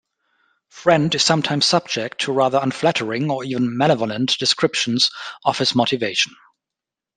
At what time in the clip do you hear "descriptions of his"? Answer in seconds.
4.39-5.75